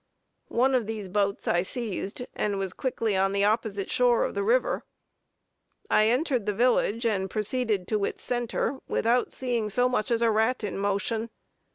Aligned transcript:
One 0.47 0.73
of 0.73 0.87
these 0.87 1.07
boats 1.07 1.47
I 1.47 1.61
seized, 1.61 2.25
and 2.33 2.57
was 2.57 2.73
quickly 2.73 3.15
on 3.15 3.33
the 3.33 3.43
opposite 3.45 3.91
shore 3.91 4.23
of 4.23 4.33
the 4.33 4.41
river. 4.41 4.83
I 5.91 6.07
entered 6.07 6.47
the 6.47 6.55
village 6.55 7.05
and 7.05 7.29
proceeded 7.29 7.87
to 7.89 8.05
its 8.05 8.23
centre, 8.23 8.79
without 8.87 9.31
seeing 9.31 9.69
so 9.69 9.87
much 9.87 10.09
as 10.09 10.23
a 10.23 10.31
rat 10.31 10.63
in 10.63 10.79
motion. 10.79 11.29